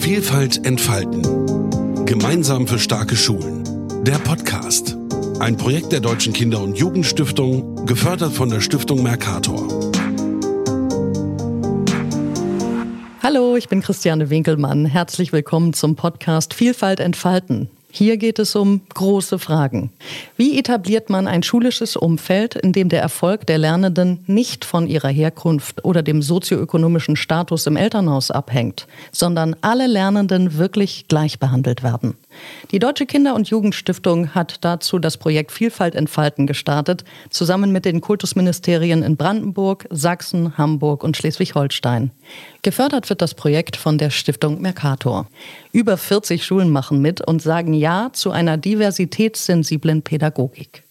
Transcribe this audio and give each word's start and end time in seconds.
Vielfalt 0.00 0.64
entfalten. 0.64 2.06
Gemeinsam 2.06 2.66
für 2.66 2.78
starke 2.78 3.16
Schulen. 3.16 3.62
Der 4.02 4.18
Podcast. 4.18 4.96
Ein 5.40 5.58
Projekt 5.58 5.92
der 5.92 6.00
Deutschen 6.00 6.32
Kinder- 6.32 6.62
und 6.62 6.78
Jugendstiftung, 6.78 7.84
gefördert 7.84 8.32
von 8.32 8.48
der 8.48 8.62
Stiftung 8.62 9.02
Mercator. 9.02 9.68
Hallo, 13.22 13.56
ich 13.56 13.68
bin 13.68 13.82
Christiane 13.82 14.30
Winkelmann. 14.30 14.86
Herzlich 14.86 15.34
willkommen 15.34 15.74
zum 15.74 15.96
Podcast 15.96 16.54
Vielfalt 16.54 16.98
entfalten. 16.98 17.68
Hier 17.92 18.16
geht 18.16 18.38
es 18.38 18.54
um 18.54 18.82
große 18.94 19.38
Fragen. 19.38 19.90
Wie 20.36 20.58
etabliert 20.58 21.10
man 21.10 21.26
ein 21.26 21.42
schulisches 21.42 21.96
Umfeld, 21.96 22.54
in 22.54 22.72
dem 22.72 22.88
der 22.88 23.02
Erfolg 23.02 23.46
der 23.46 23.58
Lernenden 23.58 24.22
nicht 24.26 24.64
von 24.64 24.86
ihrer 24.86 25.08
Herkunft 25.08 25.84
oder 25.84 26.02
dem 26.02 26.22
sozioökonomischen 26.22 27.16
Status 27.16 27.66
im 27.66 27.76
Elternhaus 27.76 28.30
abhängt, 28.30 28.86
sondern 29.10 29.56
alle 29.60 29.86
Lernenden 29.86 30.56
wirklich 30.56 31.06
gleich 31.08 31.38
behandelt 31.38 31.82
werden? 31.82 32.14
Die 32.70 32.78
Deutsche 32.78 33.06
Kinder- 33.06 33.34
und 33.34 33.48
Jugendstiftung 33.48 34.34
hat 34.34 34.58
dazu 34.62 34.98
das 34.98 35.16
Projekt 35.16 35.52
Vielfalt 35.52 35.94
entfalten 35.94 36.46
gestartet, 36.46 37.04
zusammen 37.30 37.72
mit 37.72 37.84
den 37.84 38.00
Kultusministerien 38.00 39.02
in 39.02 39.16
Brandenburg, 39.16 39.86
Sachsen, 39.90 40.56
Hamburg 40.56 41.02
und 41.04 41.16
Schleswig-Holstein. 41.16 42.10
Gefördert 42.62 43.08
wird 43.08 43.22
das 43.22 43.34
Projekt 43.34 43.76
von 43.76 43.98
der 43.98 44.10
Stiftung 44.10 44.60
Mercator. 44.60 45.26
Über 45.72 45.96
40 45.96 46.44
Schulen 46.44 46.70
machen 46.70 47.00
mit 47.00 47.26
und 47.26 47.42
sagen 47.42 47.74
Ja 47.74 48.10
zu 48.12 48.30
einer 48.30 48.56
diversitätssensiblen 48.56 50.02
Pädagogik. 50.02 50.84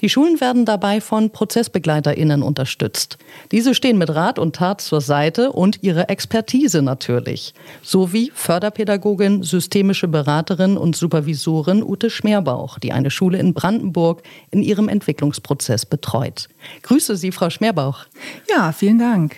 Die 0.00 0.08
Schulen 0.08 0.40
werden 0.40 0.64
dabei 0.64 1.00
von 1.00 1.30
ProzessbegleiterInnen 1.30 2.42
unterstützt. 2.42 3.18
Diese 3.52 3.74
stehen 3.74 3.98
mit 3.98 4.10
Rat 4.14 4.38
und 4.38 4.56
Tat 4.56 4.80
zur 4.80 5.00
Seite 5.00 5.52
und 5.52 5.82
ihre 5.82 6.08
Expertise 6.08 6.82
natürlich. 6.82 7.54
Sowie 7.82 8.30
Förderpädagogin, 8.34 9.42
systemische 9.42 10.08
Beraterin 10.08 10.76
und 10.76 10.96
Supervisorin 10.96 11.82
Ute 11.82 12.10
Schmerbauch, 12.10 12.78
die 12.78 12.92
eine 12.92 13.10
Schule 13.10 13.38
in 13.38 13.54
Brandenburg 13.54 14.22
in 14.50 14.62
ihrem 14.62 14.88
Entwicklungsprozess 14.88 15.86
betreut. 15.86 16.48
Grüße 16.82 17.16
Sie, 17.16 17.32
Frau 17.32 17.50
Schmerbauch. 17.50 18.06
Ja, 18.48 18.72
vielen 18.72 18.98
Dank. 18.98 19.36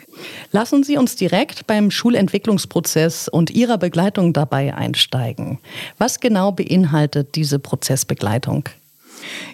Lassen 0.53 0.83
Sie 0.85 0.97
uns 0.97 1.17
direkt 1.17 1.67
beim 1.67 1.91
Schulentwicklungsprozess 1.91 3.29
und 3.29 3.51
Ihrer 3.51 3.79
Begleitung 3.79 4.33
dabei 4.33 4.75
einsteigen. 4.75 5.59
Was 5.99 6.21
genau 6.21 6.53
beinhaltet 6.53 7.35
diese 7.35 7.59
Prozessbegleitung? 7.59 8.69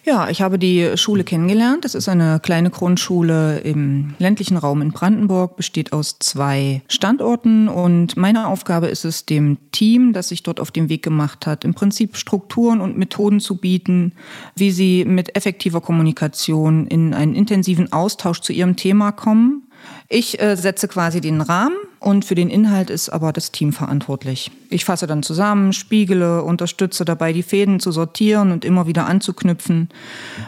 Ja, 0.05 0.29
ich 0.29 0.43
habe 0.43 0.59
die 0.59 0.97
Schule 0.97 1.25
kennengelernt. 1.25 1.85
Das 1.85 1.95
ist 1.95 2.09
eine 2.09 2.41
kleine 2.41 2.71
Grundschule 2.71 3.59
im 3.61 4.15
ländlichen 4.19 4.57
Raum 4.57 4.83
in 4.83 4.93
Brandenburg, 4.93 5.57
besteht 5.57 5.93
aus 5.93 6.19
zwei 6.19 6.83
Standorten 6.89 7.69
und 7.69 8.17
meine 8.17 8.49
Aufgabe 8.49 8.89
ist 8.89 9.05
es, 9.05 9.27
dem 9.27 9.59
Team, 9.71 10.13
das 10.13 10.29
sich 10.29 10.43
dort 10.43 10.61
auf 10.61 10.71
den 10.71 10.89
Weg 10.89 11.03
gemacht 11.03 11.47
hat, 11.47 11.65
im 11.65 11.75
Prinzip 11.75 12.17
Strukturen 12.17 12.81
und 12.81 12.99
Methoden 12.99 13.41
zu 13.41 13.57
bieten, 13.57 14.13
wie 14.57 14.71
sie 14.71 15.05
mit 15.05 15.37
effektiver 15.37 15.81
Kommunikation 15.81 16.87
in 16.87 17.15
einen 17.15 17.35
intensiven 17.35 17.93
Austausch 17.93 18.41
zu 18.41 18.53
ihrem 18.53 18.77
Thema 18.77 19.13
kommen 19.13 19.63
ich 20.09 20.41
äh, 20.41 20.57
setze 20.57 20.89
quasi 20.89 21.21
den 21.21 21.41
Rahmen 21.41 21.77
und 22.03 22.25
für 22.25 22.35
den 22.35 22.51
Inhalt 22.51 22.91
ist 22.91 23.09
aber 23.09 23.33
das 23.33 23.53
Team 23.53 23.73
verantwortlich. 23.73 24.51
Ich 24.71 24.85
fasse 24.85 25.07
dann 25.07 25.23
zusammen, 25.23 25.73
spiegele, 25.73 26.43
unterstütze 26.43 27.05
dabei, 27.05 27.33
die 27.33 27.43
Fäden 27.43 27.81
zu 27.81 27.93
sortieren 27.93 28.51
und 28.53 28.65
immer 28.65 28.87
wieder 28.87 29.07
anzuknüpfen, 29.07 29.89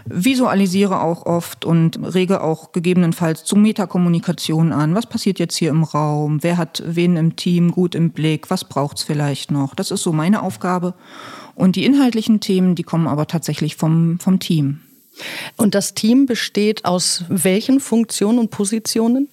visualisiere 0.04 1.00
auch 1.00 1.26
oft 1.26 1.64
und 1.64 1.98
rege 2.14 2.42
auch 2.42 2.72
gegebenenfalls 2.72 3.44
zu 3.44 3.56
Metakommunikation 3.56 4.72
an. 4.72 4.94
Was 4.94 5.06
passiert 5.06 5.38
jetzt 5.38 5.56
hier 5.56 5.70
im 5.70 5.84
Raum? 5.84 6.42
Wer 6.42 6.56
hat 6.56 6.82
wen 6.86 7.16
im 7.16 7.36
Team 7.36 7.70
gut 7.70 7.94
im 7.94 8.10
Blick? 8.10 8.50
Was 8.50 8.64
braucht 8.64 8.98
es 8.98 9.04
vielleicht 9.04 9.50
noch? 9.50 9.74
Das 9.74 9.90
ist 9.90 10.02
so 10.02 10.12
meine 10.12 10.42
Aufgabe. 10.42 10.94
Und 11.54 11.76
die 11.76 11.84
inhaltlichen 11.84 12.40
Themen, 12.40 12.74
die 12.74 12.82
kommen 12.82 13.06
aber 13.06 13.26
tatsächlich 13.26 13.76
vom, 13.76 14.18
vom 14.18 14.40
Team. 14.40 14.80
Und 15.56 15.74
das 15.74 15.94
Team 15.94 16.26
besteht 16.26 16.84
aus 16.84 17.24
welchen 17.28 17.78
Funktionen 17.78 18.38
und 18.38 18.50
Positionen? 18.50 19.28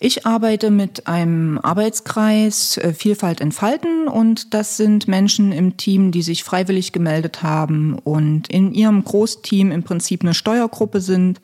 Ich 0.00 0.26
arbeite 0.26 0.70
mit 0.70 1.06
einem 1.06 1.58
Arbeitskreis 1.62 2.76
äh, 2.78 2.92
Vielfalt 2.92 3.40
entfalten 3.40 4.08
und 4.08 4.52
das 4.54 4.76
sind 4.76 5.08
Menschen 5.08 5.52
im 5.52 5.76
Team, 5.76 6.10
die 6.10 6.22
sich 6.22 6.44
freiwillig 6.44 6.92
gemeldet 6.92 7.42
haben 7.42 7.98
und 7.98 8.48
in 8.48 8.72
ihrem 8.72 9.04
Großteam 9.04 9.70
im 9.70 9.82
Prinzip 9.82 10.22
eine 10.22 10.34
Steuergruppe 10.34 11.00
sind, 11.00 11.40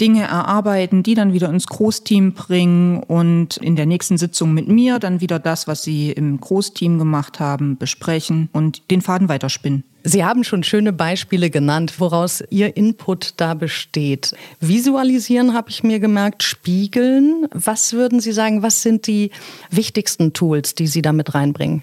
Dinge 0.00 0.22
erarbeiten, 0.22 1.02
die 1.02 1.14
dann 1.14 1.32
wieder 1.32 1.50
ins 1.50 1.66
Großteam 1.66 2.32
bringen 2.32 3.02
und 3.02 3.56
in 3.58 3.76
der 3.76 3.86
nächsten 3.86 4.16
Sitzung 4.16 4.54
mit 4.54 4.68
mir 4.68 4.98
dann 4.98 5.20
wieder 5.20 5.38
das, 5.38 5.66
was 5.66 5.82
sie 5.82 6.10
im 6.12 6.40
Großteam 6.40 6.98
gemacht 6.98 7.40
haben, 7.40 7.76
besprechen 7.76 8.48
und 8.52 8.90
den 8.90 9.02
Faden 9.02 9.28
weiterspinnen. 9.28 9.84
Sie 10.08 10.24
haben 10.24 10.42
schon 10.42 10.62
schöne 10.62 10.94
Beispiele 10.94 11.50
genannt, 11.50 11.92
woraus 11.98 12.42
Ihr 12.48 12.78
Input 12.78 13.34
da 13.36 13.52
besteht. 13.52 14.34
Visualisieren 14.58 15.52
habe 15.52 15.68
ich 15.68 15.82
mir 15.82 16.00
gemerkt, 16.00 16.42
spiegeln. 16.42 17.46
Was 17.52 17.92
würden 17.92 18.18
Sie 18.18 18.32
sagen, 18.32 18.62
was 18.62 18.80
sind 18.80 19.06
die 19.06 19.32
wichtigsten 19.70 20.32
Tools, 20.32 20.74
die 20.74 20.86
Sie 20.86 21.02
damit 21.02 21.34
reinbringen? 21.34 21.82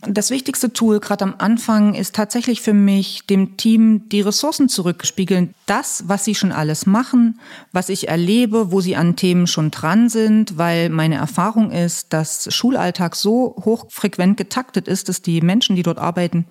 Das 0.00 0.30
wichtigste 0.30 0.72
Tool 0.72 1.00
gerade 1.00 1.24
am 1.24 1.34
Anfang 1.36 1.92
ist 1.92 2.14
tatsächlich 2.14 2.62
für 2.62 2.72
mich, 2.72 3.26
dem 3.26 3.58
Team 3.58 4.08
die 4.08 4.22
Ressourcen 4.22 4.70
zurückspiegeln. 4.70 5.52
Das, 5.66 6.04
was 6.06 6.24
sie 6.24 6.34
schon 6.34 6.52
alles 6.52 6.86
machen, 6.86 7.40
was 7.72 7.90
ich 7.90 8.08
erlebe, 8.08 8.72
wo 8.72 8.80
sie 8.80 8.96
an 8.96 9.16
Themen 9.16 9.46
schon 9.46 9.70
dran 9.70 10.08
sind, 10.08 10.56
weil 10.56 10.88
meine 10.88 11.16
Erfahrung 11.16 11.72
ist, 11.72 12.14
dass 12.14 12.54
Schulalltag 12.54 13.16
so 13.16 13.54
hochfrequent 13.62 14.38
getaktet 14.38 14.88
ist, 14.88 15.10
dass 15.10 15.20
die 15.20 15.42
Menschen, 15.42 15.76
die 15.76 15.82
dort 15.82 15.98
arbeiten, 15.98 16.46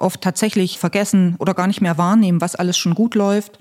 oft 0.00 0.20
tatsächlich 0.20 0.78
vergessen 0.78 1.36
oder 1.38 1.54
gar 1.54 1.66
nicht 1.66 1.80
mehr 1.80 1.98
wahrnehmen, 1.98 2.40
was 2.40 2.56
alles 2.56 2.76
schon 2.76 2.94
gut 2.94 3.14
läuft. 3.14 3.58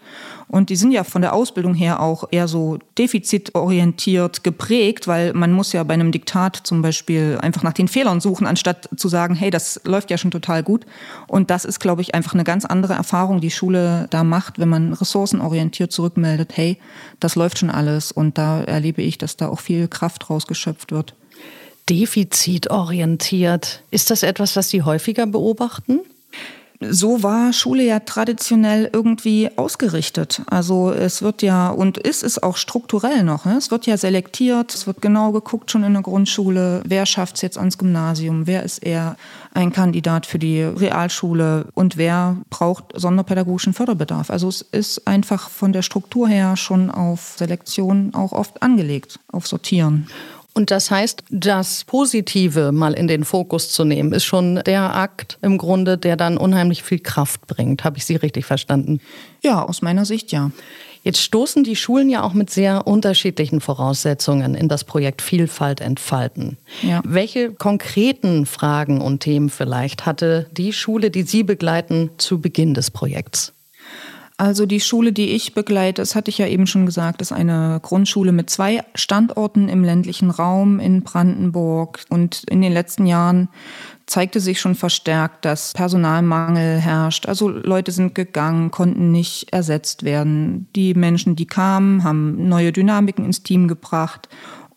Und 0.47 0.69
die 0.71 0.75
sind 0.75 0.91
ja 0.91 1.03
von 1.03 1.21
der 1.21 1.33
Ausbildung 1.33 1.75
her 1.75 1.99
auch 1.99 2.23
eher 2.31 2.47
so 2.47 2.79
defizitorientiert 2.97 4.43
geprägt, 4.43 5.07
weil 5.07 5.33
man 5.33 5.51
muss 5.51 5.73
ja 5.73 5.83
bei 5.83 5.93
einem 5.93 6.11
Diktat 6.11 6.55
zum 6.55 6.81
Beispiel 6.81 7.37
einfach 7.39 7.61
nach 7.61 7.73
den 7.73 7.87
Fehlern 7.87 8.19
suchen, 8.19 8.47
anstatt 8.47 8.89
zu 8.95 9.09
sagen, 9.09 9.35
hey, 9.35 9.51
das 9.51 9.79
läuft 9.83 10.09
ja 10.09 10.17
schon 10.17 10.31
total 10.31 10.63
gut. 10.63 10.85
Und 11.27 11.51
das 11.51 11.65
ist, 11.65 11.79
glaube 11.79 12.01
ich, 12.01 12.15
einfach 12.15 12.33
eine 12.33 12.43
ganz 12.43 12.65
andere 12.65 12.93
Erfahrung, 12.93 13.41
die 13.41 13.51
Schule 13.51 14.07
da 14.09 14.23
macht, 14.23 14.57
wenn 14.57 14.69
man 14.69 14.93
ressourcenorientiert 14.93 15.91
zurückmeldet, 15.91 16.53
hey, 16.55 16.79
das 17.19 17.35
läuft 17.35 17.59
schon 17.59 17.69
alles. 17.69 18.11
Und 18.11 18.39
da 18.39 18.63
erlebe 18.63 19.03
ich, 19.03 19.19
dass 19.19 19.37
da 19.37 19.49
auch 19.49 19.59
viel 19.59 19.87
Kraft 19.87 20.31
rausgeschöpft 20.31 20.91
wird. 20.91 21.13
Defizitorientiert. 21.89 23.83
Ist 23.91 24.09
das 24.09 24.23
etwas, 24.23 24.55
was 24.55 24.69
Sie 24.69 24.81
häufiger 24.81 25.27
beobachten? 25.27 26.01
So 26.81 27.23
war 27.23 27.51
Schule 27.51 27.83
ja 27.83 27.99
traditionell 27.99 28.89
irgendwie 28.93 29.49
ausgerichtet. 29.57 30.41
Also 30.49 30.91
es 30.91 31.21
wird 31.21 31.41
ja 31.41 31.69
und 31.69 31.97
ist 31.97 32.23
es 32.23 32.41
auch 32.41 32.55
strukturell 32.55 33.23
noch. 33.23 33.43
Ne? 33.43 33.57
Es 33.57 33.69
wird 33.69 33.85
ja 33.85 33.97
selektiert, 33.97 34.73
es 34.73 34.87
wird 34.87 35.01
genau 35.01 35.31
geguckt 35.31 35.71
schon 35.71 35.83
in 35.83 35.93
der 35.93 36.03
Grundschule, 36.03 36.81
wer 36.85 37.05
schafft 37.05 37.35
es 37.35 37.41
jetzt 37.41 37.57
ans 37.57 37.77
Gymnasium, 37.77 38.47
wer 38.47 38.63
ist 38.63 38.79
eher 38.79 39.17
ein 39.53 39.73
Kandidat 39.73 40.25
für 40.25 40.39
die 40.39 40.61
Realschule 40.61 41.65
und 41.73 41.97
wer 41.97 42.37
braucht 42.49 42.93
sonderpädagogischen 42.95 43.73
Förderbedarf. 43.73 44.29
Also 44.29 44.47
es 44.47 44.61
ist 44.61 45.05
einfach 45.05 45.49
von 45.49 45.73
der 45.73 45.81
Struktur 45.81 46.29
her 46.29 46.55
schon 46.55 46.91
auf 46.91 47.35
Selektion 47.37 48.13
auch 48.13 48.31
oft 48.31 48.63
angelegt, 48.63 49.19
auf 49.31 49.47
Sortieren. 49.47 50.07
Und 50.59 50.71
das 50.71 50.91
heißt, 50.91 51.23
das 51.29 51.85
Positive 51.85 52.73
mal 52.73 52.91
in 52.91 53.07
den 53.07 53.23
Fokus 53.23 53.71
zu 53.71 53.85
nehmen, 53.85 54.11
ist 54.11 54.25
schon 54.25 54.55
der 54.65 54.93
Akt 54.93 55.37
im 55.41 55.57
Grunde, 55.57 55.97
der 55.97 56.17
dann 56.17 56.35
unheimlich 56.35 56.83
viel 56.83 56.99
Kraft 56.99 57.47
bringt. 57.47 57.85
Habe 57.85 57.97
ich 57.97 58.03
Sie 58.03 58.17
richtig 58.17 58.45
verstanden? 58.45 58.99
Ja, 59.41 59.63
aus 59.63 59.81
meiner 59.81 60.03
Sicht 60.03 60.33
ja. 60.33 60.51
Jetzt 61.01 61.21
stoßen 61.21 61.63
die 61.63 61.77
Schulen 61.77 62.09
ja 62.09 62.23
auch 62.23 62.33
mit 62.33 62.49
sehr 62.49 62.87
unterschiedlichen 62.87 63.61
Voraussetzungen 63.61 64.53
in 64.53 64.67
das 64.67 64.83
Projekt 64.83 65.21
Vielfalt 65.21 65.79
entfalten. 65.79 66.57
Ja. 66.81 67.01
Welche 67.05 67.53
konkreten 67.53 68.45
Fragen 68.45 68.99
und 68.99 69.21
Themen 69.21 69.49
vielleicht 69.49 70.05
hatte 70.05 70.47
die 70.51 70.73
Schule, 70.73 71.09
die 71.09 71.23
Sie 71.23 71.43
begleiten, 71.43 72.09
zu 72.17 72.41
Beginn 72.41 72.73
des 72.73 72.91
Projekts? 72.91 73.53
Also 74.39 74.65
die 74.65 74.79
Schule, 74.79 75.11
die 75.11 75.31
ich 75.31 75.53
begleite, 75.53 76.01
das 76.01 76.15
hatte 76.15 76.29
ich 76.29 76.37
ja 76.37 76.47
eben 76.47 76.65
schon 76.65 76.85
gesagt, 76.85 77.21
ist 77.21 77.33
eine 77.33 77.81
Grundschule 77.83 78.31
mit 78.31 78.49
zwei 78.49 78.85
Standorten 78.95 79.67
im 79.67 79.83
ländlichen 79.83 80.29
Raum 80.29 80.79
in 80.79 81.03
Brandenburg. 81.03 82.05
Und 82.07 82.45
in 82.49 82.61
den 82.61 82.71
letzten 82.71 83.05
Jahren 83.05 83.49
zeigte 84.05 84.39
sich 84.39 84.61
schon 84.61 84.75
verstärkt, 84.75 85.43
dass 85.43 85.73
Personalmangel 85.73 86.79
herrscht. 86.79 87.25
Also 87.25 87.49
Leute 87.49 87.91
sind 87.91 88.15
gegangen, 88.15 88.71
konnten 88.71 89.11
nicht 89.11 89.51
ersetzt 89.51 90.03
werden. 90.03 90.69
Die 90.73 90.93
Menschen, 90.93 91.35
die 91.35 91.45
kamen, 91.45 92.05
haben 92.05 92.47
neue 92.47 92.71
Dynamiken 92.71 93.25
ins 93.25 93.43
Team 93.43 93.67
gebracht. 93.67 94.29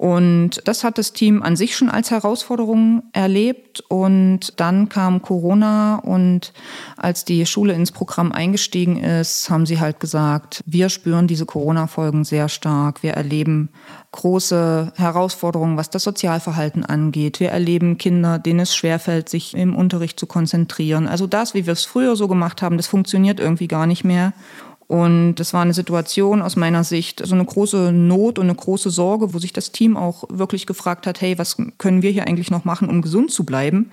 Und 0.02 0.62
das 0.64 0.82
hat 0.82 0.98
das 0.98 1.12
Team 1.12 1.44
an 1.44 1.54
sich 1.54 1.76
schon 1.76 1.88
als 1.88 2.10
Herausforderung 2.10 3.04
erlebt. 3.12 3.84
Und 3.86 4.58
dann 4.58 4.88
kam 4.88 5.22
Corona 5.22 5.94
und 5.94 6.52
als 6.96 7.24
die 7.24 7.46
Schule 7.46 7.72
ins 7.74 7.92
Programm 7.92 8.32
eingestiegen 8.32 8.96
ist, 8.96 9.48
haben 9.48 9.64
sie 9.64 9.78
halt 9.78 10.00
gesagt, 10.00 10.64
wir 10.66 10.88
spüren 10.88 11.28
diese 11.28 11.46
Corona-Folgen 11.46 12.24
sehr 12.24 12.48
stark. 12.48 13.04
Wir 13.04 13.12
erleben 13.12 13.68
große 14.10 14.92
Herausforderungen, 14.96 15.76
was 15.76 15.88
das 15.88 16.02
Sozialverhalten 16.02 16.84
angeht. 16.84 17.38
Wir 17.38 17.50
erleben 17.50 17.96
Kinder, 17.96 18.40
denen 18.40 18.58
es 18.58 18.74
schwerfällt, 18.74 19.28
sich 19.28 19.54
im 19.54 19.76
Unterricht 19.76 20.18
zu 20.18 20.26
konzentrieren. 20.26 21.06
Also 21.06 21.28
das, 21.28 21.54
wie 21.54 21.64
wir 21.66 21.74
es 21.74 21.84
früher 21.84 22.16
so 22.16 22.26
gemacht 22.26 22.60
haben, 22.60 22.76
das 22.76 22.88
funktioniert 22.88 23.38
irgendwie 23.38 23.68
gar 23.68 23.86
nicht 23.86 24.02
mehr. 24.02 24.32
Und 24.92 25.36
das 25.36 25.54
war 25.54 25.62
eine 25.62 25.72
Situation 25.72 26.42
aus 26.42 26.54
meiner 26.54 26.84
Sicht, 26.84 27.20
so 27.20 27.22
also 27.22 27.34
eine 27.34 27.46
große 27.46 27.92
Not 27.92 28.38
und 28.38 28.44
eine 28.44 28.54
große 28.54 28.90
Sorge, 28.90 29.32
wo 29.32 29.38
sich 29.38 29.54
das 29.54 29.72
Team 29.72 29.96
auch 29.96 30.24
wirklich 30.28 30.66
gefragt 30.66 31.06
hat, 31.06 31.22
hey, 31.22 31.38
was 31.38 31.56
können 31.78 32.02
wir 32.02 32.10
hier 32.10 32.26
eigentlich 32.26 32.50
noch 32.50 32.66
machen, 32.66 32.90
um 32.90 33.00
gesund 33.00 33.30
zu 33.30 33.44
bleiben? 33.44 33.90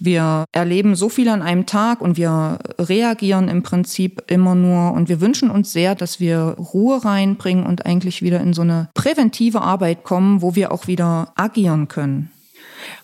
Wir 0.00 0.46
erleben 0.50 0.96
so 0.96 1.08
viel 1.08 1.28
an 1.28 1.42
einem 1.42 1.66
Tag 1.66 2.00
und 2.00 2.16
wir 2.16 2.58
reagieren 2.80 3.46
im 3.46 3.62
Prinzip 3.62 4.24
immer 4.26 4.56
nur 4.56 4.92
und 4.92 5.08
wir 5.08 5.20
wünschen 5.20 5.52
uns 5.52 5.72
sehr, 5.72 5.94
dass 5.94 6.18
wir 6.18 6.56
Ruhe 6.58 7.04
reinbringen 7.04 7.64
und 7.64 7.86
eigentlich 7.86 8.20
wieder 8.20 8.40
in 8.40 8.52
so 8.52 8.62
eine 8.62 8.88
präventive 8.94 9.60
Arbeit 9.60 10.02
kommen, 10.02 10.42
wo 10.42 10.56
wir 10.56 10.72
auch 10.72 10.88
wieder 10.88 11.32
agieren 11.36 11.86
können. 11.86 12.32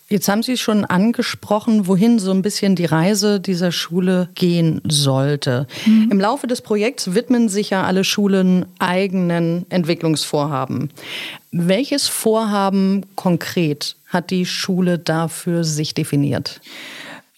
Jetzt 0.09 0.29
haben 0.29 0.43
Sie 0.43 0.57
schon 0.57 0.85
angesprochen, 0.85 1.89
wohin 1.89 2.21
so 2.21 2.31
ein 2.31 2.43
bisschen 2.43 2.77
die 2.77 2.85
Reise 2.85 3.41
dieser 3.41 3.73
Schule 3.73 4.29
gehen 4.35 4.81
sollte. 4.87 5.67
Mhm. 5.85 6.11
Im 6.13 6.21
Laufe 6.21 6.47
des 6.47 6.63
Projekts 6.63 7.15
widmen 7.15 7.49
sich 7.49 7.71
ja 7.71 7.83
alle 7.83 8.05
Schulen 8.05 8.67
eigenen 8.79 9.67
Entwicklungsvorhaben. 9.69 10.91
Welches 11.51 12.07
Vorhaben 12.07 13.05
konkret 13.17 13.97
hat 14.07 14.31
die 14.31 14.47
Schule 14.47 14.99
dafür 14.99 15.65
sich 15.65 15.95
definiert? 15.95 16.61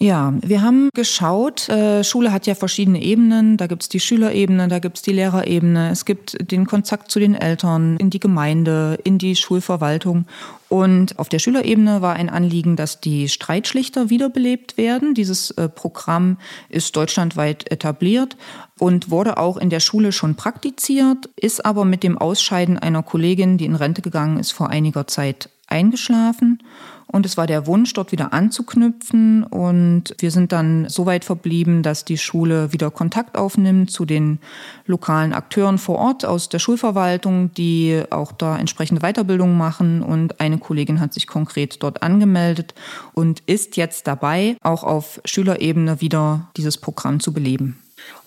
Ja, 0.01 0.33
wir 0.43 0.63
haben 0.63 0.91
geschaut, 0.95 1.69
äh, 1.69 2.05
Schule 2.05 2.31
hat 2.33 2.47
ja 2.47 2.55
verschiedene 2.55 3.03
Ebenen. 3.03 3.57
Da 3.57 3.67
gibt's 3.67 3.89
die 3.89 3.99
Schülerebene, 3.99 4.69
da 4.69 4.79
gibt's 4.79 5.03
die 5.03 5.13
Lehrerebene, 5.13 5.91
es 5.91 6.05
gibt 6.05 6.37
den 6.53 6.69
Kontakt 6.69 7.11
zu 7.11 7.19
den 7.19 7.35
Eltern, 7.35 7.97
in 7.97 8.09
die 8.09 8.21
Gemeinde, 8.21 9.01
in 9.03 9.19
die 9.19 9.35
Schulverwaltung. 9.35 10.27
Und 10.69 11.19
auf 11.19 11.29
der 11.29 11.41
Schülerebene 11.41 12.01
war 12.01 12.15
ein 12.15 12.31
Anliegen, 12.31 12.77
dass 12.77 13.01
die 13.01 13.29
Streitschlichter 13.29 14.09
wiederbelebt 14.09 14.77
werden. 14.77 15.15
Dieses 15.15 15.51
äh, 15.53 15.69
Programm 15.69 16.37
ist 16.69 16.95
deutschlandweit 16.95 17.69
etabliert 17.73 18.37
und 18.79 19.11
wurde 19.11 19.37
auch 19.37 19.57
in 19.57 19.69
der 19.69 19.81
Schule 19.81 20.13
schon 20.13 20.37
praktiziert, 20.37 21.29
ist 21.35 21.67
aber 21.67 21.85
mit 21.85 22.05
dem 22.05 22.19
Ausscheiden 22.19 22.79
einer 22.79 23.03
Kollegin, 23.03 23.59
die 23.59 23.65
in 23.65 23.75
Rente 23.75 24.03
gegangen 24.03 24.39
ist, 24.39 24.53
vor 24.53 24.71
einiger 24.71 25.09
Zeit 25.09 25.49
eingeschlafen. 25.69 26.63
Und 27.11 27.25
es 27.25 27.39
war 27.39 27.47
der 27.47 27.67
Wunsch, 27.67 27.95
dort 27.95 28.13
wieder 28.13 28.35
anzuknüpfen. 28.35 29.43
Und 29.43 30.15
wir 30.19 30.31
sind 30.31 30.53
dann 30.53 30.89
so 30.91 31.07
weit 31.07 31.25
verblieben, 31.25 31.83
dass 31.83 32.05
die 32.05 32.19
Schule 32.19 32.73
wieder 32.75 32.91
Kontakt 32.91 33.39
aufnimmt 33.39 33.91
zu 33.91 34.05
den 34.05 34.41
lokalen 34.87 35.33
Akteuren 35.33 35.79
vor 35.79 35.97
Ort 35.97 36.27
aus 36.27 36.51
der 36.51 36.59
Schulverwaltung, 36.59 37.51
die 37.55 38.03
auch 38.11 38.33
da 38.33 38.59
entsprechende 38.59 39.01
Weiterbildung 39.01 39.57
machen. 39.57 40.03
Und 40.03 40.39
eine 40.41 40.59
Kollegin 40.59 41.01
hat 41.01 41.15
sich 41.15 41.27
konkret 41.27 41.83
dort 41.83 42.03
angemeldet 42.03 42.75
und 43.15 43.41
ist 43.47 43.79
jetzt 43.79 44.07
dabei, 44.07 44.57
auch 44.61 44.85
auf 44.85 45.21
Schülerebene 45.25 46.03
wieder 46.03 46.51
dieses 46.59 46.77
Programm 46.77 47.21
zu 47.21 47.33
beleben. 47.33 47.79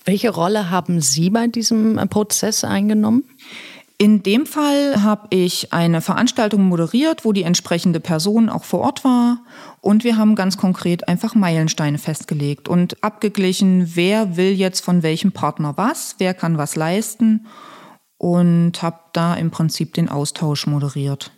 Welche 0.05 0.31
Rolle 0.31 0.71
haben 0.71 1.01
Sie 1.01 1.29
bei 1.29 1.45
diesem 1.45 1.97
Prozess 2.09 2.63
eingenommen? 2.63 3.23
In 4.01 4.23
dem 4.23 4.47
Fall 4.47 5.03
habe 5.03 5.27
ich 5.29 5.73
eine 5.73 6.01
Veranstaltung 6.01 6.63
moderiert, 6.63 7.23
wo 7.23 7.33
die 7.33 7.43
entsprechende 7.43 7.99
Person 7.99 8.49
auch 8.49 8.63
vor 8.63 8.79
Ort 8.79 9.03
war. 9.03 9.43
Und 9.79 10.03
wir 10.03 10.17
haben 10.17 10.33
ganz 10.33 10.57
konkret 10.57 11.07
einfach 11.07 11.35
Meilensteine 11.35 11.99
festgelegt 11.99 12.67
und 12.67 13.03
abgeglichen, 13.03 13.95
wer 13.95 14.37
will 14.37 14.53
jetzt 14.53 14.83
von 14.83 15.03
welchem 15.03 15.33
Partner 15.33 15.77
was, 15.77 16.15
wer 16.17 16.33
kann 16.33 16.57
was 16.57 16.75
leisten. 16.75 17.45
Und 18.17 18.81
habe 18.81 18.97
da 19.13 19.35
im 19.35 19.51
Prinzip 19.51 19.93
den 19.93 20.09
Austausch 20.09 20.65
moderiert. 20.65 21.31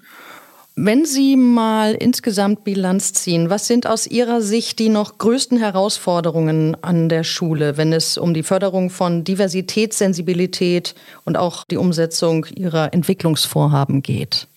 Wenn 0.75 1.05
Sie 1.05 1.35
mal 1.35 1.93
insgesamt 1.93 2.63
Bilanz 2.63 3.13
ziehen, 3.13 3.51
was 3.51 3.67
sind 3.67 3.85
aus 3.85 4.07
Ihrer 4.07 4.41
Sicht 4.41 4.79
die 4.79 4.89
noch 4.89 5.19
größten 5.19 5.59
Herausforderungen 5.59 6.75
an 6.81 7.09
der 7.09 7.23
Schule, 7.23 7.77
wenn 7.77 7.93
es 7.93 8.17
um 8.17 8.33
die 8.33 8.41
Förderung 8.41 8.89
von 8.89 9.23
Diversität, 9.23 9.93
Sensibilität 9.93 10.95
und 11.25 11.37
auch 11.37 11.63
die 11.63 11.77
Umsetzung 11.77 12.47
Ihrer 12.55 12.91
Entwicklungsvorhaben 12.91 14.01
geht? 14.01 14.47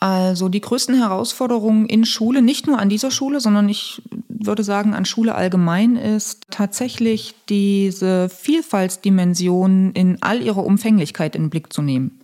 Also 0.00 0.48
die 0.48 0.60
größten 0.60 0.96
Herausforderungen 0.96 1.86
in 1.86 2.04
Schule, 2.04 2.42
nicht 2.42 2.66
nur 2.66 2.80
an 2.80 2.88
dieser 2.88 3.12
Schule, 3.12 3.38
sondern 3.38 3.68
ich 3.68 4.02
würde 4.28 4.64
sagen 4.64 4.94
an 4.94 5.04
Schule 5.04 5.36
allgemein, 5.36 5.94
ist 5.94 6.46
tatsächlich 6.50 7.34
diese 7.48 8.28
Vielfaltsdimension 8.28 9.92
in 9.92 10.18
all 10.20 10.42
ihrer 10.42 10.64
Umfänglichkeit 10.64 11.36
in 11.36 11.44
den 11.44 11.50
Blick 11.50 11.72
zu 11.72 11.82
nehmen. 11.82 12.19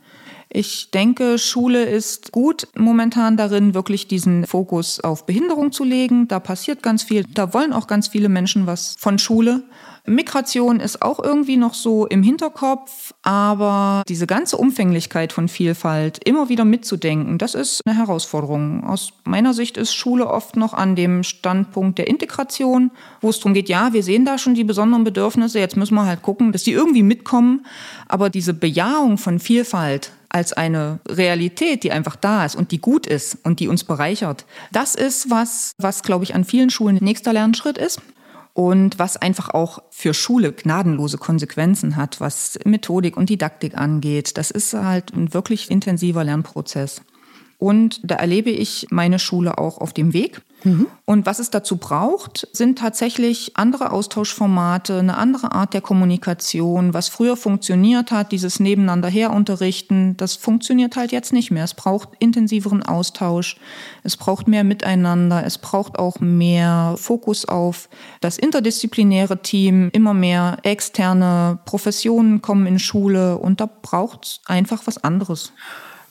Ich 0.59 0.91
denke, 0.91 1.37
Schule 1.37 1.85
ist 1.85 2.33
gut 2.33 2.67
momentan 2.75 3.37
darin, 3.37 3.75
wirklich 3.75 4.09
diesen 4.09 4.47
Fokus 4.47 5.01
auf 5.01 5.27
Behinderung 5.27 5.71
zu 5.71 5.85
legen. 5.85 6.29
Da 6.29 6.41
passiert 6.41 6.83
ganz 6.83 7.03
viel. 7.03 7.25
Da 7.25 7.53
wollen 7.53 7.75
auch 7.75 7.87
ganz 7.87 8.09
viele 8.09 8.31
Menschen 8.31 8.67
was 8.67 8.97
von 8.99 9.19
Schule. 9.19 9.65
Migration 10.07 10.81
ist 10.81 11.03
auch 11.03 11.23
irgendwie 11.23 11.57
noch 11.57 11.75
so 11.75 12.07
im 12.07 12.23
Hinterkopf, 12.23 13.13
aber 13.23 14.03
diese 14.09 14.27
ganze 14.27 14.57
Umfänglichkeit 14.57 15.33
von 15.33 15.49
Vielfalt 15.49 16.21
immer 16.25 16.49
wieder 16.49 16.65
mitzudenken, 16.65 17.39
das 17.39 17.55
ist 17.55 17.83
eine 17.85 17.97
Herausforderung. 17.97 18.85
Aus 18.85 19.13
meiner 19.25 19.55
Sicht 19.55 19.77
ist 19.77 19.95
Schule 19.95 20.29
oft 20.29 20.57
noch 20.57 20.75
an 20.75 20.97
dem 20.97 21.23
Standpunkt 21.23 21.99
der 21.99 22.09
Integration, 22.09 22.91
wo 23.21 23.31
es 23.31 23.39
darum 23.39 23.55
geht, 23.55 23.69
ja, 23.69 23.93
wir 23.93 24.03
sehen 24.03 24.25
da 24.25 24.39
schon 24.39 24.55
die 24.55 24.65
besonderen 24.65 25.05
Bedürfnisse, 25.05 25.59
jetzt 25.59 25.77
müssen 25.77 25.95
wir 25.95 26.07
halt 26.07 26.23
gucken, 26.23 26.53
dass 26.53 26.63
die 26.63 26.73
irgendwie 26.73 27.03
mitkommen, 27.03 27.67
aber 28.09 28.31
diese 28.31 28.55
Bejahung 28.55 29.19
von 29.19 29.39
Vielfalt, 29.39 30.13
als 30.29 30.53
eine 30.53 30.99
Realität, 31.09 31.83
die 31.83 31.93
einfach 31.93 32.17
da 32.17 32.45
ist 32.45 32.57
und 32.57 32.71
die 32.71 32.81
gut 32.81 33.07
ist 33.07 33.39
und 33.45 33.59
die 33.59 33.69
uns 33.69 33.85
bereichert. 33.85 34.45
Das 34.71 34.95
ist 34.95 35.31
was, 35.31 35.73
was, 35.79 36.03
glaube 36.03 36.25
ich, 36.25 36.35
an 36.35 36.45
vielen 36.45 36.69
Schulen 36.69 36.99
nächster 37.01 37.33
Lernschritt 37.33 37.79
ist 37.79 38.03
und 38.57 38.99
was 38.99 39.19
einfach 39.19 39.51
auch 39.51 39.81
für 39.91 40.15
Schule 40.15 40.51
gnadenlose 40.51 41.19
Konsequenzen 41.19 41.95
hat, 41.95 42.23
was 42.23 42.59
Methodik 42.65 43.19
und 43.19 43.29
Didaktik 43.29 43.77
angeht. 43.77 44.39
Das 44.39 44.51
ist 44.51 44.73
halt 44.73 45.13
ein 45.13 45.35
wirklich 45.35 45.71
intensiver 45.71 46.25
Lernprozess. 46.25 47.03
Und 47.59 48.01
da 48.03 48.17
erlebe 48.17 48.51
ich 48.51 48.87
meine 48.91 49.19
Schule 49.19 49.59
auch 49.59 49.79
auf 49.79 49.95
dem 49.95 50.13
Weg. 50.13 50.43
Mhm. 50.65 50.89
Und 51.05 51.27
was 51.27 51.39
es 51.39 51.51
dazu 51.51 51.77
braucht, 51.77 52.49
sind 52.53 52.79
tatsächlich 52.79 53.53
andere 53.57 53.93
Austauschformate, 53.93 54.99
eine 54.99 55.17
andere 55.17 55.53
Art 55.53 55.75
der 55.75 55.81
Kommunikation. 55.81 56.93
Was 56.93 57.09
früher 57.09 57.37
funktioniert 57.37 58.11
hat, 58.11 58.33
dieses 58.33 58.59
Nebeneinander 58.59 59.09
herunterrichten, 59.09 60.17
das 60.17 60.35
funktioniert 60.35 60.97
halt 60.97 61.13
jetzt 61.13 61.33
nicht 61.33 61.51
mehr. 61.51 61.65
Es 61.65 61.75
braucht 61.75 62.11
intensiveren 62.19 62.83
Austausch, 62.83 63.57
es 64.03 64.17
braucht 64.17 64.49
mehr 64.49 64.65
Miteinander, 64.65 65.45
es 65.45 65.59
braucht 65.59 65.99
auch 65.99 66.21
mehr 66.21 66.95
Fokus 66.99 67.47
auf 67.47 67.89
das 68.21 68.37
interdisziplinäre 68.37 69.43
Team, 69.43 69.91
immer 69.93 70.15
mehr 70.15 70.59
externe 70.63 71.59
Professionen 71.65 72.43
kommen 72.43 72.67
in 72.67 72.79
Schule 72.79 73.39
und 73.39 73.61
da 73.61 73.67
braucht 73.67 74.25
es 74.25 74.41
einfach 74.47 74.83
was 74.87 75.03
anderes. 75.03 75.53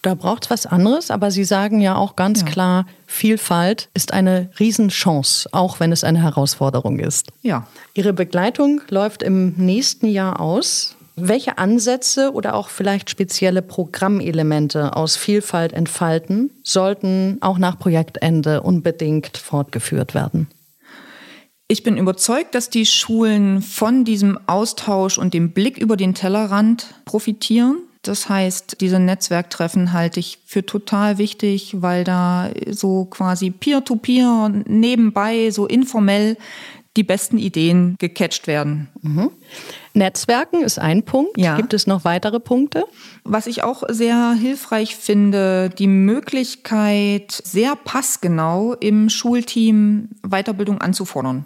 Da 0.06 0.14
braucht 0.14 0.46
es 0.46 0.52
was 0.52 0.66
anderes, 0.68 1.10
aber 1.10 1.32
Sie 1.32 1.44
sagen 1.44 1.82
ja 1.82 1.96
auch 1.96 2.16
ganz 2.16 2.42
ja. 2.42 2.46
klar, 2.46 2.86
Vielfalt 3.08 3.90
ist 3.96 4.14
eine 4.14 4.52
Riesenchance, 4.60 5.50
auch 5.52 5.80
wenn 5.80 5.92
es 5.92 6.04
eine 6.04 6.22
Herausforderung 6.22 7.00
ist. 7.00 7.30
Ja. 7.42 7.66
Ihre 7.96 8.14
Begleitung 8.14 8.82
läuft 8.92 9.24
im 9.24 9.56
nächsten 9.58 10.06
Jahr 10.06 10.40
aus. 10.40 10.96
Welche 11.16 11.58
Ansätze 11.58 12.34
oder 12.34 12.54
auch 12.54 12.70
vielleicht 12.70 13.10
spezielle 13.10 13.64
Programmelemente 13.64 14.96
aus 14.96 15.16
Vielfalt 15.18 15.74
entfalten 15.74 16.52
sollten 16.62 17.40
auch 17.42 17.58
nach 17.58 17.80
Projektende 17.80 18.62
unbedingt 18.62 19.38
fortgeführt 19.38 20.14
werden? 20.14 20.48
Ich 21.68 21.82
bin 21.82 21.98
überzeugt, 21.98 22.54
dass 22.54 22.70
die 22.70 22.86
Schulen 22.86 23.64
von 23.64 24.06
diesem 24.06 24.38
Austausch 24.46 25.18
und 25.18 25.34
dem 25.34 25.52
Blick 25.52 25.80
über 25.80 25.98
den 25.98 26.14
Tellerrand 26.14 26.94
profitieren. 27.06 27.78
Das 28.08 28.30
heißt, 28.30 28.78
diese 28.82 29.00
Netzwerktreffen 29.00 29.92
halte 29.92 30.20
ich 30.20 30.40
für 30.46 30.66
total 30.66 31.18
wichtig, 31.18 31.82
weil 31.82 32.04
da 32.04 32.50
so 32.70 33.06
quasi 33.06 33.50
peer-to-peer 33.50 34.26
-peer 34.26 34.64
nebenbei, 34.68 35.50
so 35.50 35.66
informell 35.66 36.38
die 36.96 37.04
besten 37.04 37.38
Ideen 37.38 37.96
gecatcht 38.00 38.48
werden. 38.48 38.88
Mhm. 39.02 39.32
Netzwerken 39.94 40.62
ist 40.62 40.80
ein 40.80 41.04
Punkt. 41.04 41.38
Ja. 41.38 41.58
Gibt 41.58 41.74
es 41.74 41.88
noch 41.88 42.06
weitere 42.06 42.40
Punkte? 42.40 42.86
Was 43.24 43.48
ich 43.48 43.64
auch 43.64 43.84
sehr 43.90 44.34
hilfreich 44.34 44.96
finde, 44.96 45.70
die 45.70 45.88
Möglichkeit, 45.88 47.32
sehr 47.32 47.76
passgenau 47.76 48.74
im 48.74 49.10
Schulteam 49.10 50.10
Weiterbildung 50.24 50.80
anzufordern. 50.80 51.46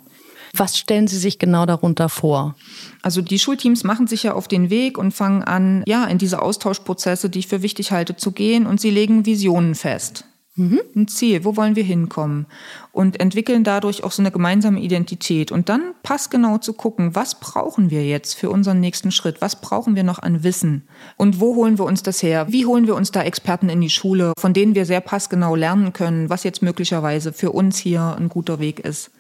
Was 0.54 0.78
stellen 0.78 1.08
Sie 1.08 1.18
sich 1.18 1.40
genau 1.40 1.66
darunter 1.66 2.10
vor? 2.10 2.56
Also 3.02 3.22
die 3.22 3.40
Schulteams 3.40 3.84
machen 3.84 4.08
sich 4.08 4.24
ja 4.24 4.34
auf 4.34 4.48
den 4.48 4.70
Weg 4.70 4.98
und 4.98 5.14
fangen 5.14 5.44
an, 5.44 5.84
ja, 5.88 6.06
in 6.06 6.18
diese 6.18 6.42
Austauschprozesse, 6.42 7.30
die 7.30 7.40
ich 7.40 7.48
für 7.48 7.62
wichtig 7.62 7.92
halte, 7.92 8.16
zu 8.16 8.32
gehen 8.32 8.66
und 8.66 8.82
sie 8.82 8.90
legen 8.90 9.26
Visionen 9.26 9.76
fest. 9.76 10.26
Mhm. 10.60 10.82
Ein 10.94 11.08
Ziel, 11.08 11.46
wo 11.46 11.56
wollen 11.56 11.78
wir 11.78 11.84
hinkommen? 11.84 12.46
Und 12.92 13.22
entwickeln 13.22 13.64
dadurch 13.64 14.04
auch 14.04 14.12
so 14.12 14.22
eine 14.22 14.30
gemeinsame 14.30 14.82
Identität. 14.82 15.54
Und 15.54 15.70
dann 15.70 15.94
passgenau 16.04 16.58
zu 16.58 16.74
gucken, 16.74 17.16
was 17.16 17.40
brauchen 17.40 17.90
wir 17.92 18.06
jetzt 18.06 18.34
für 18.34 18.50
unseren 18.50 18.82
nächsten 18.82 19.12
Schritt? 19.12 19.40
Was 19.40 19.62
brauchen 19.62 19.96
wir 19.96 20.04
noch 20.04 20.20
an 20.20 20.44
Wissen? 20.44 20.86
Und 21.16 21.40
wo 21.40 21.56
holen 21.56 21.80
wir 21.80 21.86
uns 21.86 22.04
das 22.04 22.22
her? 22.22 22.48
Wie 22.50 22.66
holen 22.66 22.88
wir 22.88 22.96
uns 22.96 23.12
da 23.12 23.24
Experten 23.24 23.70
in 23.70 23.80
die 23.80 23.90
Schule, 23.90 24.34
von 24.38 24.54
denen 24.54 24.76
wir 24.76 24.86
sehr 24.86 25.00
passgenau 25.00 25.56
lernen 25.56 25.94
können, 25.94 26.30
was 26.30 26.44
jetzt 26.44 26.62
möglicherweise 26.62 27.32
für 27.32 27.52
uns 27.52 27.78
hier 27.78 28.18
ein 28.18 28.28
guter 28.28 28.60
Weg 28.60 28.82
ist? 28.82 29.12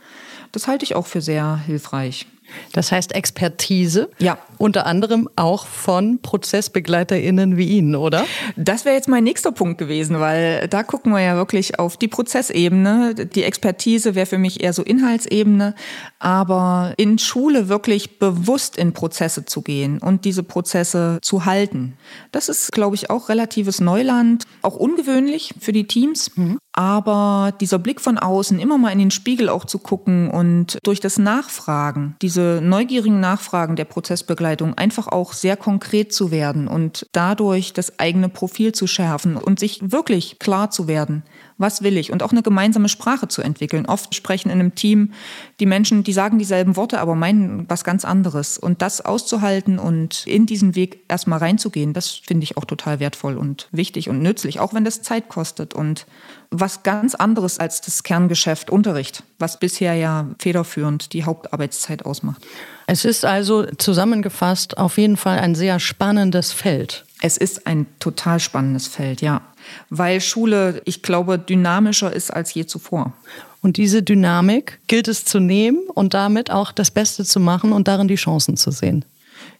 Das 0.52 0.68
halte 0.68 0.84
ich 0.84 0.96
auch 0.96 1.06
für 1.06 1.22
sehr 1.22 1.58
hilfreich. 1.58 2.28
Das 2.74 2.92
heißt 2.92 3.14
Expertise. 3.14 4.10
Ja. 4.20 4.38
Unter 4.58 4.86
anderem 4.86 5.30
auch 5.36 5.66
von 5.66 6.20
ProzessbegleiterInnen 6.20 7.58
wie 7.58 7.68
Ihnen, 7.70 7.96
oder? 7.96 8.26
Das 8.56 8.86
wäre 8.86 8.96
jetzt 8.96 9.08
mein 9.08 9.24
nächster 9.24 9.52
Punkt 9.52 9.78
gewesen, 9.78 10.20
weil 10.20 10.68
da 10.68 10.84
gucken 10.84 11.12
wir 11.12 11.22
ja 11.22 11.36
wirklich 11.36 11.80
auf 11.80 11.98
die 11.98 12.08
Prozessebene. 12.08 13.14
Die 13.14 13.44
Expertise 13.44 14.16
wäre 14.16 14.26
für 14.26 14.38
mich 14.38 14.62
eher 14.62 14.74
so 14.74 14.84
Inhaltsebene. 14.84 15.76
Aber 16.20 16.94
in 16.98 17.20
Schule 17.20 17.70
wirklich 17.70 18.20
bewusst 18.20 18.78
in 18.78 18.94
Prozesse 18.94 19.46
zu 19.46 19.62
gehen 19.62 20.00
und 20.00 20.26
diese 20.26 20.44
Prozesse 20.44 21.20
zu 21.22 21.46
halten. 21.46 21.98
Das 22.32 22.50
ist, 22.50 22.72
glaube 22.72 22.96
ich, 22.96 23.10
auch 23.10 23.30
relatives 23.30 23.80
Neuland. 23.80 24.44
Auch 24.62 24.76
ungewöhnlich 24.76 25.54
für 25.60 25.72
die 25.72 25.88
Teams. 25.88 26.36
Mhm. 26.36 26.60
Aber 26.80 27.52
dieser 27.60 27.78
Blick 27.78 28.00
von 28.00 28.18
außen, 28.18 28.58
immer 28.58 28.78
mal 28.78 28.92
in 28.92 29.00
den 29.00 29.12
Spiegel 29.12 29.50
auch 29.50 29.66
zu 29.66 29.80
gucken 29.80 30.32
und 30.32 30.78
durch 30.84 31.02
das 31.02 31.18
Nachfragen, 31.18 32.16
diese 32.22 32.62
neugierigen 32.64 33.20
Nachfragen 33.20 33.76
der 33.76 33.84
Prozessbegleitung 33.84 34.78
einfach 34.78 35.10
auch 35.10 35.34
sehr 35.34 35.58
konkret 35.58 36.14
zu 36.14 36.32
werden 36.32 36.70
und 36.70 37.06
dadurch 37.12 37.74
das 37.74 38.00
eigene 38.00 38.30
Profil 38.30 38.72
zu 38.72 38.88
schärfen 38.88 39.36
und 39.36 39.60
sich 39.60 39.92
wirklich 39.92 40.40
klar 40.40 40.72
zu 40.72 40.88
werden, 40.88 41.24
was 41.60 41.84
will 41.84 41.98
ich 41.98 42.12
und 42.12 42.24
auch 42.24 42.32
eine 42.32 42.42
gemeinsame 42.42 42.90
Sprache 42.90 43.28
zu 43.28 43.44
entwickeln. 43.44 43.86
Oft 43.86 44.16
sprechen 44.16 44.50
in 44.50 44.60
einem 44.60 44.74
Team 44.74 45.12
die 45.60 45.68
Menschen, 45.68 46.04
die 46.04 46.14
sagen 46.14 46.40
dieselben 46.40 46.76
Worte, 46.76 47.00
aber 47.00 47.14
meinen 47.14 47.70
was 47.70 47.84
ganz 47.84 48.06
anderes. 48.06 48.58
Und 48.58 48.82
das 48.82 49.02
auszuhalten 49.02 49.78
und 49.78 50.26
in 50.26 50.46
diesen 50.48 50.74
Weg 50.74 51.04
erstmal 51.08 51.40
reinzugehen, 51.40 51.94
das 51.94 52.10
finde 52.10 52.46
ich 52.46 52.58
auch 52.58 52.66
total 52.66 53.00
wertvoll 53.00 53.38
und 53.38 53.68
wichtig 53.72 54.10
und 54.10 54.22
nützlich, 54.22 54.60
auch 54.60 54.74
wenn 54.74 54.86
das 54.86 55.02
Zeit 55.04 55.30
kostet 55.30 55.74
und 55.74 56.08
was 56.50 56.82
ganz 56.82 57.14
anderes 57.14 57.60
als 57.60 57.82
das 57.82 58.04
Kerngeschäft 58.04 58.70
Unterricht, 58.70 59.24
was 59.38 59.60
bisher 59.60 59.94
ja 59.94 60.28
federführend 60.40 61.14
die 61.14 61.26
Hauptarbeitszeit 61.26 62.06
ausmacht. 62.06 62.42
Es 62.88 63.06
ist 63.06 63.24
also 63.24 63.66
zusammengefasst 63.78 64.78
auf 64.78 64.98
jeden 64.98 65.18
Fall 65.18 65.38
ein 65.40 65.54
sehr 65.54 65.80
spannendes 65.80 66.52
Feld. 66.52 67.06
Es 67.22 67.38
ist 67.38 67.68
ein 67.68 67.86
total 68.00 68.40
spannendes 68.40 68.88
Feld, 68.88 69.22
ja. 69.22 69.42
Weil 69.90 70.22
Schule, 70.22 70.82
ich 70.86 71.02
glaube, 71.02 71.40
dynamischer 71.40 72.14
ist 72.14 72.32
als 72.32 72.54
je 72.54 72.66
zuvor. 72.66 73.14
Und 73.62 73.78
diese 73.78 74.04
Dynamik 74.04 74.80
gilt 74.88 75.08
es 75.08 75.26
zu 75.26 75.40
nehmen 75.40 75.80
und 75.94 76.14
damit 76.14 76.52
auch 76.52 76.72
das 76.72 76.92
Beste 76.92 77.26
zu 77.26 77.40
machen 77.40 77.74
und 77.74 77.88
darin 77.88 78.08
die 78.08 78.16
Chancen 78.16 78.56
zu 78.56 78.72
sehen. 78.72 79.04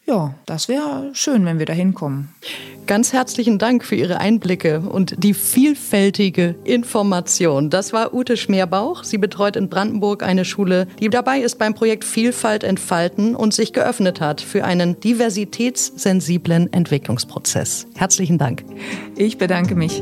Ja, 0.10 0.34
das 0.48 0.68
wäre 0.68 1.12
schön, 1.14 1.46
wenn 1.46 1.60
wir 1.60 1.68
da 1.68 1.74
hinkommen. 1.74 2.30
Ganz 2.88 3.14
herzlichen 3.14 3.60
Dank 3.60 3.86
für 3.86 3.94
Ihre 3.94 4.20
Einblicke 4.20 4.80
und 4.80 5.24
die 5.24 5.36
vielfältige 5.36 6.56
Information. 6.64 7.70
Das 7.70 7.94
war 7.94 8.12
Ute 8.12 8.36
Schmerbauch. 8.36 9.04
Sie 9.04 9.20
betreut 9.20 9.56
in 9.56 9.70
Brandenburg 9.70 10.24
eine 10.24 10.46
Schule, 10.46 10.88
die 11.00 11.10
dabei 11.10 11.42
ist 11.42 11.60
beim 11.60 11.76
Projekt 11.76 12.06
Vielfalt 12.06 12.64
entfalten 12.64 13.36
und 13.36 13.54
sich 13.54 13.72
geöffnet 13.72 14.20
hat 14.20 14.42
für 14.42 14.66
einen 14.66 15.00
diversitätssensiblen 15.00 16.74
Entwicklungsprozess. 16.74 17.86
Herzlichen 17.94 18.40
Dank. 18.40 18.66
Ich 19.16 19.38
bedanke 19.38 19.76
mich. 19.76 20.02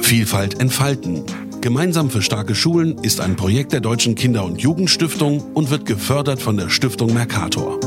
Vielfalt 0.00 0.58
entfalten. 0.58 1.22
Gemeinsam 1.60 2.10
für 2.10 2.22
starke 2.22 2.56
Schulen 2.56 2.98
ist 3.04 3.20
ein 3.20 3.36
Projekt 3.36 3.72
der 3.72 3.80
Deutschen 3.80 4.16
Kinder- 4.16 4.44
und 4.44 4.60
Jugendstiftung 4.60 5.44
und 5.54 5.70
wird 5.70 5.86
gefördert 5.86 6.42
von 6.42 6.56
der 6.56 6.70
Stiftung 6.70 7.14
Mercator. 7.14 7.78